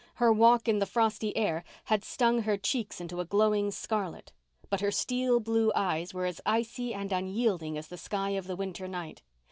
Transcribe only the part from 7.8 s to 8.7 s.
the sky of the